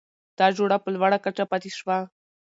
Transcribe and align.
دا 0.39 0.47
جوړه 0.57 0.77
په 0.83 0.89
لوړه 0.95 1.17
کچه 1.25 1.43
پاتې 1.51 1.69
شوه؛ 1.77 1.97